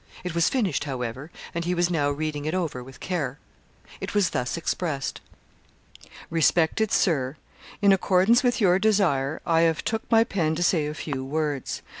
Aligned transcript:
It 0.23 0.33
was 0.33 0.49
finished 0.49 0.85
however, 0.85 1.29
and 1.53 1.63
he 1.63 1.75
was 1.75 1.91
now 1.91 2.09
reading 2.09 2.45
it 2.45 2.55
over 2.55 2.83
with 2.83 2.99
care. 2.99 3.37
It 3.99 4.15
was 4.15 4.31
thus 4.31 4.57
expressed: 4.57 5.21
'RESPECTET 6.31 6.91
SIR, 6.91 7.37
In 7.83 7.91
accordens 7.93 8.41
with 8.41 8.59
your 8.59 8.79
disier, 8.79 9.41
i 9.45 9.61
av 9.67 9.83
took 9.83 10.01
my 10.09 10.23
pen 10.23 10.55
to 10.55 10.63
say 10.63 10.87
a 10.87 10.95
fue 10.95 11.23
words. 11.23 11.83